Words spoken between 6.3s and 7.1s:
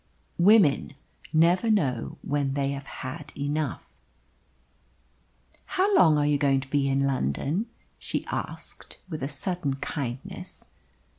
to be in